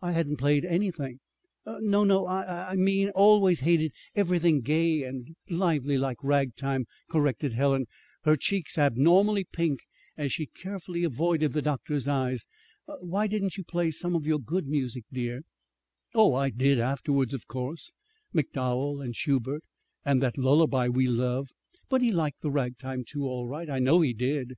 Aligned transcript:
I 0.00 0.12
hadn't 0.12 0.38
played 0.38 0.64
anything!" 0.64 1.20
"No, 1.66 2.04
no, 2.04 2.24
I 2.24 2.70
I 2.70 2.74
mean 2.74 3.10
always 3.10 3.60
hated 3.60 3.92
everything 4.16 4.62
gay 4.62 5.02
and 5.02 5.36
lively 5.50 5.98
like 5.98 6.16
ragtime," 6.22 6.86
corrected 7.10 7.52
Helen, 7.52 7.84
her 8.22 8.34
cheeks 8.34 8.78
abnormally 8.78 9.44
pink, 9.44 9.80
as 10.16 10.32
she 10.32 10.46
carefully 10.46 11.04
avoided 11.04 11.52
the 11.52 11.60
doctor's 11.60 12.08
eyes. 12.08 12.46
"Why 12.86 13.26
didn't 13.26 13.58
you 13.58 13.64
play 13.64 13.90
some 13.90 14.16
of 14.16 14.26
your 14.26 14.40
good 14.40 14.66
music, 14.66 15.04
dear?" 15.12 15.42
"Oh, 16.14 16.32
I 16.32 16.48
did, 16.48 16.78
afterwards, 16.80 17.34
of 17.34 17.46
course, 17.46 17.92
MacDowell 18.32 19.02
and 19.02 19.14
Schubert, 19.14 19.64
and 20.02 20.22
that 20.22 20.38
lullaby 20.38 20.88
we 20.88 21.04
love. 21.06 21.50
But 21.90 22.00
he 22.00 22.10
liked 22.10 22.40
the 22.40 22.50
ragtime, 22.50 23.04
too, 23.06 23.24
all 23.26 23.48
right. 23.48 23.68
I 23.68 23.80
know 23.80 24.00
he 24.00 24.14
did. 24.14 24.54